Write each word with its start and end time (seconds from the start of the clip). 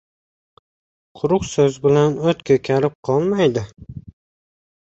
•Quruq 1.19 1.45
so‘z 1.49 1.77
bilan 1.83 2.17
o‘t 2.31 2.43
ko‘karib 2.51 2.97
qolmaydi. 3.11 3.67